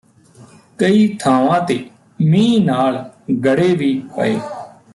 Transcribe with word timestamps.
ਕਈ 0.79 1.07
ਥਾਵਾਂ 1.19 1.59
ਤੇ 1.61 1.77
ਮੀਂਹ 2.21 2.65
ਨਾਲ 2.65 3.03
ਗੜ੍ਹੇ 3.45 3.75
ਵੀ 3.75 3.93
ਪਏ 4.17 4.39